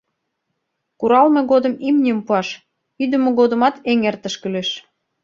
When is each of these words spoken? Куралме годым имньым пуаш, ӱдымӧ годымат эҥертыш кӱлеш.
Куралме 0.99 1.41
годым 1.51 1.73
имньым 1.87 2.19
пуаш, 2.25 2.47
ӱдымӧ 3.03 3.29
годымат 3.39 3.75
эҥертыш 3.91 4.35
кӱлеш. 4.41 4.69